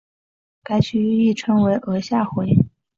[0.63, 2.55] 该区域亦称为额下回。